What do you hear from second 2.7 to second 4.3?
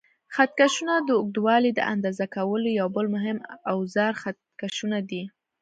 یو بل مهم اوزار